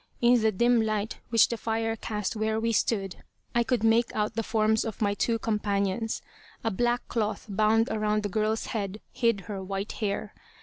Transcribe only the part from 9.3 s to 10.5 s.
her white hair.